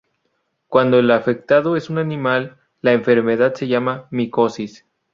Cuando 0.67 0.97
el 0.97 1.11
afectado 1.11 1.77
es 1.77 1.91
un 1.91 1.99
animal, 1.99 2.57
la 2.81 2.93
enfermedad 2.93 3.53
se 3.53 3.67
llama 3.67 4.07
micosis. 4.09 4.83